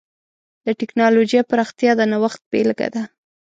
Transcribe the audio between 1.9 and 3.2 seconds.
د نوښت بېلګه ده.